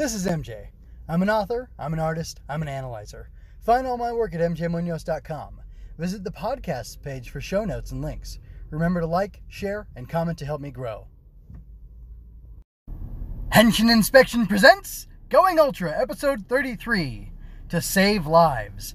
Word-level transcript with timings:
This 0.00 0.14
is 0.14 0.24
MJ. 0.24 0.68
I'm 1.10 1.20
an 1.20 1.28
author, 1.28 1.68
I'm 1.78 1.92
an 1.92 1.98
artist, 1.98 2.40
I'm 2.48 2.62
an 2.62 2.68
analyzer. 2.68 3.28
Find 3.60 3.86
all 3.86 3.98
my 3.98 4.14
work 4.14 4.32
at 4.34 4.40
mjmunoz.com. 4.40 5.60
Visit 5.98 6.24
the 6.24 6.30
podcast 6.30 7.02
page 7.02 7.28
for 7.28 7.42
show 7.42 7.66
notes 7.66 7.92
and 7.92 8.00
links. 8.00 8.38
Remember 8.70 9.00
to 9.00 9.06
like, 9.06 9.42
share, 9.48 9.88
and 9.94 10.08
comment 10.08 10.38
to 10.38 10.46
help 10.46 10.62
me 10.62 10.70
grow. 10.70 11.06
Henshin 13.52 13.92
Inspection 13.92 14.46
presents 14.46 15.06
Going 15.28 15.58
Ultra, 15.58 15.92
episode 15.94 16.46
33 16.48 17.32
To 17.68 17.82
Save 17.82 18.26
Lives. 18.26 18.94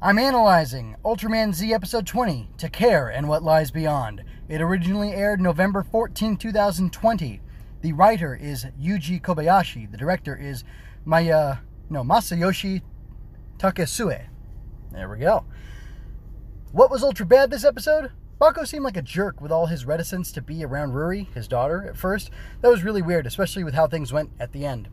I'm 0.00 0.20
analyzing 0.20 0.94
Ultraman 1.04 1.52
Z 1.52 1.74
episode 1.74 2.06
20 2.06 2.50
To 2.58 2.68
Care 2.68 3.08
and 3.08 3.28
What 3.28 3.42
Lies 3.42 3.72
Beyond. 3.72 4.22
It 4.48 4.60
originally 4.60 5.14
aired 5.14 5.40
November 5.40 5.82
14, 5.82 6.36
2020. 6.36 7.40
The 7.82 7.92
writer 7.92 8.34
is 8.34 8.66
Yuji 8.80 9.20
Kobayashi. 9.20 9.90
The 9.90 9.96
director 9.96 10.36
is 10.36 10.64
Maya, 11.04 11.58
no, 11.90 12.02
Masayoshi 12.02 12.82
Takesue. 13.58 14.26
There 14.92 15.08
we 15.08 15.18
go. 15.18 15.44
What 16.72 16.90
was 16.90 17.02
ultra 17.02 17.26
bad 17.26 17.50
this 17.50 17.64
episode? 17.64 18.10
Bako 18.40 18.66
seemed 18.66 18.84
like 18.84 18.96
a 18.96 19.02
jerk 19.02 19.40
with 19.40 19.50
all 19.50 19.66
his 19.66 19.86
reticence 19.86 20.30
to 20.32 20.42
be 20.42 20.64
around 20.64 20.92
Ruri, 20.92 21.32
his 21.32 21.48
daughter, 21.48 21.84
at 21.88 21.96
first. 21.96 22.30
That 22.60 22.70
was 22.70 22.84
really 22.84 23.02
weird, 23.02 23.26
especially 23.26 23.64
with 23.64 23.74
how 23.74 23.86
things 23.86 24.12
went 24.12 24.30
at 24.38 24.52
the 24.52 24.66
end. 24.66 24.88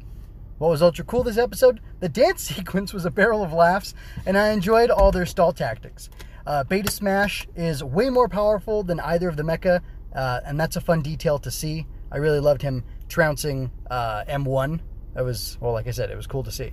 What 0.59 0.69
was 0.69 0.81
ultra 0.81 1.03
cool 1.03 1.23
this 1.23 1.37
episode? 1.37 1.81
The 1.99 2.07
dance 2.07 2.41
sequence 2.55 2.93
was 2.93 3.05
a 3.05 3.11
barrel 3.11 3.43
of 3.43 3.51
laughs, 3.51 3.93
and 4.25 4.37
I 4.37 4.51
enjoyed 4.51 4.89
all 4.89 5.11
their 5.11 5.25
stall 5.25 5.51
tactics. 5.51 6.09
Uh, 6.45 6.63
Beta 6.63 6.91
Smash 6.91 7.47
is 7.55 7.83
way 7.83 8.09
more 8.09 8.29
powerful 8.29 8.83
than 8.83 8.99
either 9.01 9.27
of 9.27 9.35
the 9.35 9.43
mecha, 9.43 9.81
uh, 10.15 10.39
and 10.45 10.59
that's 10.59 10.75
a 10.75 10.81
fun 10.81 11.01
detail 11.01 11.37
to 11.39 11.51
see. 11.51 11.85
I 12.13 12.17
really 12.17 12.39
loved 12.39 12.61
him 12.61 12.83
trouncing 13.09 13.71
uh, 13.89 14.23
M1. 14.25 14.79
That 15.15 15.25
was, 15.25 15.57
well, 15.59 15.73
like 15.73 15.87
I 15.87 15.91
said, 15.91 16.11
it 16.11 16.15
was 16.15 16.27
cool 16.27 16.43
to 16.43 16.51
see. 16.51 16.71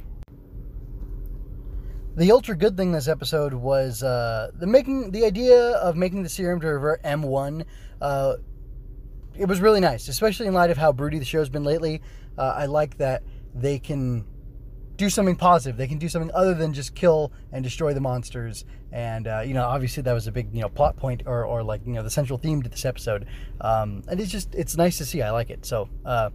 The 2.17 2.31
ultra 2.33 2.55
good 2.55 2.77
thing 2.77 2.93
this 2.93 3.09
episode 3.09 3.55
was 3.55 4.03
uh, 4.03 4.51
the 4.55 4.67
making 4.67 5.13
the 5.13 5.25
idea 5.25 5.73
of 5.73 5.97
making 5.97 6.23
the 6.23 6.29
serum 6.29 6.61
to 6.61 6.67
revert 6.67 7.03
M1. 7.03 7.65
Uh, 8.03 8.37
it 9.39 9.47
was 9.47 9.61
really 9.61 9.81
nice, 9.81 10.09
especially 10.09 10.47
in 10.47 10.53
light 10.53 10.71
of 10.71 10.77
how 10.77 10.93
broody 10.93 11.19
the 11.19 11.25
show's 11.25 11.49
been 11.49 11.65
lately. 11.65 12.03
Uh, 12.37 12.53
I 12.57 12.67
like 12.67 12.99
that 12.99 13.23
they 13.55 13.79
can 13.79 14.27
do 15.01 15.09
something 15.09 15.35
positive. 15.35 15.79
They 15.79 15.89
can 15.89 15.97
do 15.97 16.11
something 16.11 16.31
other 16.35 16.53
than 16.53 16.75
just 16.75 16.95
kill 16.95 17.33
and 17.53 17.65
destroy 17.65 17.95
the 17.95 18.03
monsters. 18.03 18.67
And 18.93 19.27
uh, 19.27 19.41
you 19.41 19.55
know, 19.55 19.65
obviously 19.65 20.03
that 20.03 20.13
was 20.13 20.27
a 20.27 20.33
big 20.33 20.55
you 20.55 20.61
know 20.61 20.69
plot 20.69 20.99
point 20.99 21.23
or, 21.25 21.47
or 21.47 21.63
like 21.63 21.81
you 21.87 21.95
know 21.95 22.03
the 22.03 22.11
central 22.11 22.39
theme 22.39 22.63
to 22.63 22.69
this 22.69 22.85
episode. 22.85 23.27
Um, 23.63 24.03
and 24.09 24.21
it's 24.21 24.31
just 24.31 24.55
it's 24.55 24.77
nice 24.77 24.99
to 24.99 25.07
see. 25.07 25.23
I 25.23 25.31
like 25.31 25.49
it. 25.49 25.65
So 25.65 25.89
uh, 26.05 26.29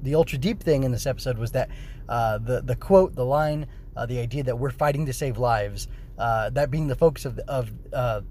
the 0.00 0.14
ultra 0.14 0.38
deep 0.38 0.62
thing 0.62 0.84
in 0.84 0.90
this 0.90 1.06
episode 1.06 1.36
was 1.36 1.52
that 1.52 1.68
uh, 2.08 2.38
the 2.38 2.62
the 2.62 2.76
quote, 2.76 3.14
the 3.14 3.26
line, 3.26 3.66
uh, 3.94 4.06
the 4.06 4.20
idea 4.20 4.42
that 4.44 4.58
we're 4.58 4.70
fighting 4.70 5.04
to 5.06 5.12
save 5.12 5.36
lives. 5.36 5.86
Uh, 6.18 6.48
that 6.50 6.70
being 6.70 6.86
the 6.86 6.96
focus 6.96 7.26
of 7.26 7.36
the, 7.36 7.50
of 7.50 7.70
uh, 7.92 8.22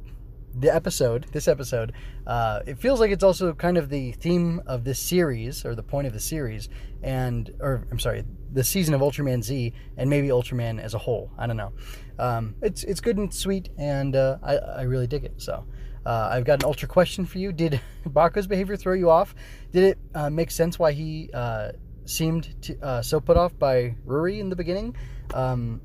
the 0.59 0.73
episode, 0.73 1.25
this 1.31 1.47
episode, 1.47 1.93
uh, 2.27 2.59
it 2.65 2.77
feels 2.77 2.99
like 2.99 3.11
it's 3.11 3.23
also 3.23 3.53
kind 3.53 3.77
of 3.77 3.89
the 3.89 4.11
theme 4.13 4.61
of 4.67 4.83
this 4.83 4.99
series 4.99 5.65
or 5.65 5.75
the 5.75 5.83
point 5.83 6.07
of 6.07 6.13
the 6.13 6.19
series, 6.19 6.69
and 7.01 7.53
or 7.59 7.87
I'm 7.91 7.99
sorry, 7.99 8.23
the 8.51 8.63
season 8.63 8.93
of 8.93 9.01
Ultraman 9.01 9.43
Z 9.43 9.73
and 9.97 10.09
maybe 10.09 10.27
Ultraman 10.27 10.79
as 10.81 10.93
a 10.93 10.97
whole. 10.97 11.31
I 11.37 11.47
don't 11.47 11.57
know. 11.57 11.71
Um, 12.17 12.55
it's 12.61 12.83
it's 12.83 12.99
good 12.99 13.17
and 13.17 13.33
sweet, 13.33 13.69
and 13.77 14.15
uh, 14.15 14.37
I 14.43 14.57
I 14.57 14.81
really 14.83 15.07
dig 15.07 15.23
it. 15.23 15.33
So. 15.37 15.65
Uh, 16.05 16.29
I've 16.31 16.45
got 16.45 16.63
an 16.63 16.65
ultra 16.65 16.87
question 16.87 17.25
for 17.25 17.39
you. 17.39 17.51
Did 17.51 17.81
Bako's 18.05 18.47
behavior 18.47 18.77
throw 18.77 18.93
you 18.93 19.09
off? 19.09 19.35
Did 19.73 19.83
it 19.83 19.97
uh, 20.15 20.29
make 20.29 20.49
sense 20.49 20.79
why 20.79 20.93
he 20.93 21.29
uh, 21.33 21.73
seemed 22.05 22.55
to, 22.63 22.79
uh, 22.81 23.01
so 23.01 23.19
put 23.19 23.35
off 23.35 23.59
by 23.59 23.95
Ruri 24.07 24.39
in 24.39 24.49
the 24.49 24.55
beginning? 24.55 24.95
Um, 25.33 25.81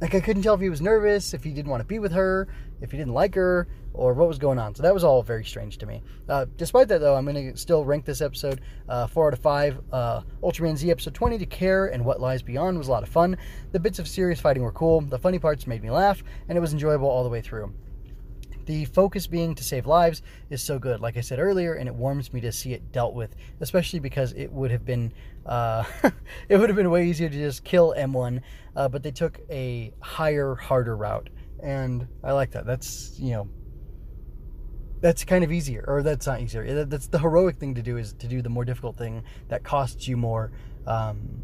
like 0.00 0.14
I 0.14 0.20
couldn't 0.20 0.42
tell 0.42 0.54
if 0.54 0.60
he 0.60 0.68
was 0.68 0.80
nervous, 0.80 1.34
if 1.34 1.44
he 1.44 1.52
didn't 1.52 1.70
want 1.70 1.80
to 1.80 1.86
be 1.86 1.98
with 1.98 2.12
her, 2.12 2.48
if 2.80 2.90
he 2.90 2.98
didn't 2.98 3.14
like 3.14 3.34
her, 3.34 3.68
or 3.94 4.12
what 4.12 4.28
was 4.28 4.38
going 4.38 4.58
on. 4.58 4.74
So 4.74 4.82
that 4.82 4.92
was 4.92 5.04
all 5.04 5.22
very 5.22 5.44
strange 5.44 5.78
to 5.78 5.86
me. 5.86 6.02
Uh, 6.28 6.46
despite 6.56 6.88
that, 6.88 7.00
though, 7.00 7.14
I'm 7.14 7.24
going 7.24 7.52
to 7.52 7.56
still 7.56 7.84
rank 7.84 8.04
this 8.04 8.20
episode 8.20 8.60
uh, 8.88 9.06
4 9.06 9.28
out 9.28 9.32
of 9.32 9.38
5. 9.38 9.80
Uh, 9.92 10.20
Ultraman 10.42 10.76
Z 10.76 10.90
episode 10.90 11.14
20 11.14 11.38
to 11.38 11.46
Care 11.46 11.86
and 11.86 12.04
What 12.04 12.20
Lies 12.20 12.42
Beyond 12.42 12.76
was 12.76 12.88
a 12.88 12.90
lot 12.90 13.02
of 13.02 13.08
fun. 13.08 13.36
The 13.72 13.80
bits 13.80 13.98
of 13.98 14.08
serious 14.08 14.40
fighting 14.40 14.62
were 14.62 14.72
cool. 14.72 15.00
The 15.00 15.18
funny 15.18 15.38
parts 15.38 15.66
made 15.66 15.82
me 15.82 15.90
laugh, 15.90 16.22
and 16.48 16.58
it 16.58 16.60
was 16.60 16.72
enjoyable 16.72 17.08
all 17.08 17.22
the 17.22 17.30
way 17.30 17.40
through. 17.40 17.72
The 18.66 18.86
focus 18.86 19.26
being 19.26 19.54
to 19.56 19.64
save 19.64 19.86
lives 19.86 20.22
is 20.50 20.62
so 20.62 20.78
good, 20.78 21.00
like 21.00 21.16
I 21.16 21.20
said 21.20 21.38
earlier, 21.38 21.74
and 21.74 21.88
it 21.88 21.94
warms 21.94 22.32
me 22.32 22.40
to 22.40 22.52
see 22.52 22.72
it 22.72 22.92
dealt 22.92 23.14
with, 23.14 23.34
especially 23.60 23.98
because 23.98 24.32
it 24.32 24.50
would 24.50 24.70
have 24.70 24.84
been 24.84 25.12
uh, 25.46 25.84
it 26.48 26.56
would 26.56 26.68
have 26.68 26.76
been 26.76 26.90
way 26.90 27.06
easier 27.06 27.28
to 27.28 27.36
just 27.36 27.64
kill 27.64 27.94
M1, 27.96 28.40
uh, 28.76 28.88
but 28.88 29.02
they 29.02 29.10
took 29.10 29.40
a 29.50 29.92
higher, 30.00 30.54
harder 30.54 30.96
route, 30.96 31.28
and 31.62 32.06
I 32.22 32.32
like 32.32 32.52
that. 32.52 32.66
That's 32.66 33.18
you 33.18 33.32
know 33.32 33.48
that's 35.00 35.24
kind 35.24 35.44
of 35.44 35.52
easier, 35.52 35.84
or 35.86 36.02
that's 36.02 36.26
not 36.26 36.40
easier. 36.40 36.84
That's 36.86 37.08
the 37.08 37.18
heroic 37.18 37.56
thing 37.56 37.74
to 37.74 37.82
do 37.82 37.98
is 37.98 38.14
to 38.14 38.26
do 38.26 38.40
the 38.40 38.48
more 38.48 38.64
difficult 38.64 38.96
thing 38.96 39.22
that 39.48 39.62
costs 39.62 40.08
you 40.08 40.16
more, 40.16 40.52
um, 40.86 41.42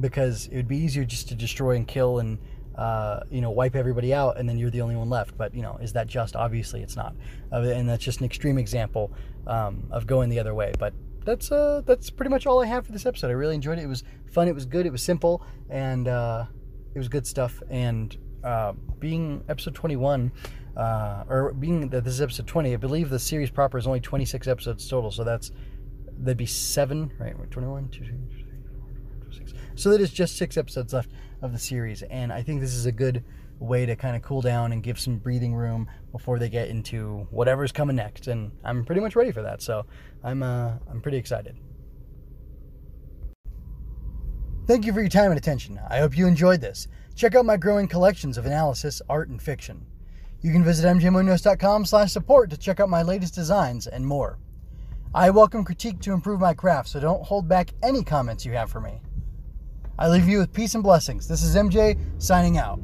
because 0.00 0.48
it 0.48 0.56
would 0.56 0.68
be 0.68 0.78
easier 0.78 1.04
just 1.04 1.28
to 1.28 1.36
destroy 1.36 1.76
and 1.76 1.86
kill 1.86 2.18
and 2.18 2.38
uh, 2.76 3.20
you 3.30 3.40
know, 3.40 3.50
wipe 3.50 3.76
everybody 3.76 4.12
out 4.12 4.38
and 4.38 4.48
then 4.48 4.58
you're 4.58 4.70
the 4.70 4.80
only 4.80 4.96
one 4.96 5.08
left. 5.08 5.36
But, 5.36 5.54
you 5.54 5.62
know, 5.62 5.78
is 5.80 5.92
that 5.92 6.06
just? 6.06 6.36
Obviously, 6.36 6.82
it's 6.82 6.96
not. 6.96 7.14
Uh, 7.52 7.60
and 7.60 7.88
that's 7.88 8.04
just 8.04 8.20
an 8.20 8.26
extreme 8.26 8.58
example 8.58 9.12
um, 9.46 9.86
of 9.90 10.06
going 10.06 10.28
the 10.28 10.38
other 10.38 10.54
way. 10.54 10.72
But 10.78 10.92
that's 11.24 11.50
uh, 11.50 11.82
that's 11.86 12.10
pretty 12.10 12.30
much 12.30 12.46
all 12.46 12.62
I 12.62 12.66
have 12.66 12.86
for 12.86 12.92
this 12.92 13.06
episode. 13.06 13.28
I 13.28 13.32
really 13.32 13.54
enjoyed 13.54 13.78
it. 13.78 13.82
It 13.82 13.88
was 13.88 14.04
fun. 14.30 14.48
It 14.48 14.54
was 14.54 14.66
good. 14.66 14.86
It 14.86 14.92
was 14.92 15.02
simple, 15.02 15.42
and 15.70 16.06
uh, 16.06 16.44
it 16.94 16.98
was 16.98 17.08
good 17.08 17.26
stuff. 17.26 17.62
And 17.70 18.16
uh, 18.42 18.72
being 18.98 19.42
episode 19.48 19.74
21, 19.74 20.30
uh, 20.76 21.24
or 21.28 21.52
being 21.54 21.88
that 21.88 22.04
this 22.04 22.14
is 22.14 22.20
episode 22.20 22.46
20, 22.46 22.74
I 22.74 22.76
believe 22.76 23.10
the 23.10 23.18
series 23.18 23.50
proper 23.50 23.78
is 23.78 23.86
only 23.86 24.00
26 24.00 24.46
episodes 24.46 24.88
total. 24.88 25.10
So 25.10 25.24
that's 25.24 25.50
that'd 26.18 26.36
be 26.36 26.46
seven, 26.46 27.10
right? 27.18 27.34
21, 27.50 27.88
2, 27.88 27.98
3, 27.98 28.06
4, 28.06 28.16
5, 29.26 29.34
6. 29.34 29.52
So 29.76 29.90
that 29.90 30.00
is 30.00 30.12
just 30.12 30.36
six 30.36 30.56
episodes 30.56 30.92
left 30.92 31.10
of 31.42 31.52
the 31.52 31.58
series. 31.58 32.02
And 32.02 32.32
I 32.32 32.42
think 32.42 32.60
this 32.60 32.74
is 32.74 32.86
a 32.86 32.92
good 32.92 33.24
way 33.58 33.86
to 33.86 33.96
kind 33.96 34.16
of 34.16 34.22
cool 34.22 34.40
down 34.40 34.72
and 34.72 34.82
give 34.82 34.98
some 34.98 35.16
breathing 35.16 35.54
room 35.54 35.88
before 36.12 36.38
they 36.38 36.48
get 36.48 36.68
into 36.68 37.26
whatever's 37.30 37.72
coming 37.72 37.96
next. 37.96 38.28
And 38.28 38.52
I'm 38.64 38.84
pretty 38.84 39.00
much 39.00 39.16
ready 39.16 39.32
for 39.32 39.42
that. 39.42 39.62
So 39.62 39.86
I'm 40.22 40.42
uh, 40.42 40.72
I'm 40.90 41.00
pretty 41.00 41.18
excited. 41.18 41.56
Thank 44.66 44.86
you 44.86 44.94
for 44.94 45.00
your 45.00 45.10
time 45.10 45.30
and 45.30 45.38
attention. 45.38 45.78
I 45.90 45.98
hope 45.98 46.16
you 46.16 46.26
enjoyed 46.26 46.60
this. 46.60 46.88
Check 47.14 47.34
out 47.34 47.44
my 47.44 47.58
growing 47.58 47.86
collections 47.86 48.38
of 48.38 48.46
analysis, 48.46 49.02
art, 49.10 49.28
and 49.28 49.40
fiction. 49.40 49.84
You 50.40 50.52
can 50.52 50.64
visit 50.64 50.86
mjmunoz.com 50.86 51.84
slash 51.84 52.12
support 52.12 52.50
to 52.50 52.56
check 52.56 52.80
out 52.80 52.88
my 52.88 53.02
latest 53.02 53.34
designs 53.34 53.86
and 53.86 54.06
more. 54.06 54.38
I 55.14 55.30
welcome 55.30 55.64
critique 55.64 56.00
to 56.00 56.12
improve 56.12 56.40
my 56.40 56.54
craft, 56.54 56.88
so 56.88 56.98
don't 56.98 57.22
hold 57.22 57.46
back 57.46 57.70
any 57.82 58.02
comments 58.02 58.44
you 58.44 58.52
have 58.52 58.70
for 58.70 58.80
me. 58.80 59.00
I 60.04 60.08
leave 60.08 60.28
you 60.28 60.36
with 60.36 60.52
peace 60.52 60.74
and 60.74 60.84
blessings. 60.84 61.26
This 61.26 61.42
is 61.42 61.56
MJ 61.56 61.96
signing 62.18 62.58
out. 62.58 62.78